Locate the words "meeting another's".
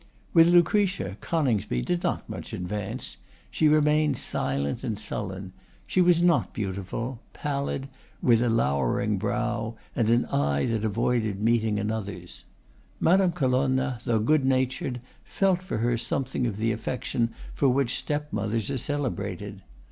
11.39-12.45